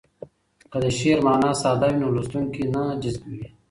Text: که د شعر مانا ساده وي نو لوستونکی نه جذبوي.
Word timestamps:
که 0.71 0.77
د 0.83 0.85
شعر 0.97 1.19
مانا 1.25 1.51
ساده 1.61 1.87
وي 1.91 1.97
نو 2.01 2.07
لوستونکی 2.15 2.63
نه 2.73 2.83
جذبوي. 3.01 3.45